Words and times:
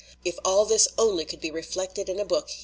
"If 0.25 0.39
all 0.43 0.65
this 0.65 0.87
only 0.97 1.25
could 1.25 1.41
be 1.41 1.51
reflected 1.51 2.09
in 2.09 2.19
a 2.19 2.25
book!" 2.25 2.49